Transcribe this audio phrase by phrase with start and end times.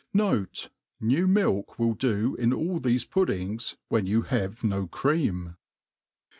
[0.15, 0.69] Note,
[0.99, 5.57] nevir milk will do in all thefe puddings,* when ybil have ho cream.